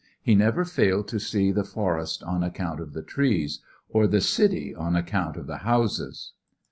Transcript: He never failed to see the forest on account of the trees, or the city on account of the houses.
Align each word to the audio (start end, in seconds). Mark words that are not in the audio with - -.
He 0.19 0.33
never 0.33 0.65
failed 0.65 1.07
to 1.09 1.19
see 1.19 1.51
the 1.51 1.63
forest 1.63 2.23
on 2.23 2.41
account 2.43 2.79
of 2.79 2.93
the 2.93 3.03
trees, 3.03 3.59
or 3.87 4.07
the 4.07 4.19
city 4.19 4.73
on 4.73 4.95
account 4.95 5.37
of 5.37 5.45
the 5.45 5.57
houses. 5.57 6.33